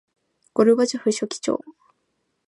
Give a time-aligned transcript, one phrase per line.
[0.55, 1.61] ゴルバチョフ書記長